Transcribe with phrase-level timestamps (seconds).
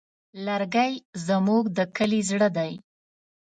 [0.45, 0.91] لرګی
[1.27, 2.73] زموږ د کلي زړه دی.